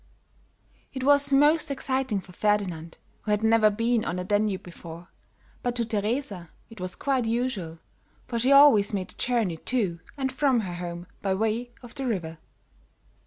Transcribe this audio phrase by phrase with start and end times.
[0.91, 5.09] It was most exciting for Ferdinand, who had never been on the Danube before,
[5.61, 7.77] but to Teresa it was quite usual,
[8.27, 12.07] for she always made the journey to and from her home by way of the
[12.07, 12.39] river.